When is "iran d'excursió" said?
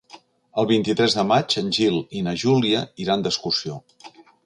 3.07-3.83